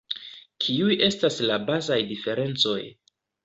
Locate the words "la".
1.51-1.59